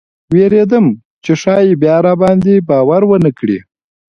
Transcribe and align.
ویرېدم 0.33 0.85
چې 1.23 1.31
ښایي 1.41 1.71
بیا 1.81 1.95
راباندې 2.05 2.55
باور 2.69 3.01
ونه 3.07 3.31
کړي. 3.39 3.59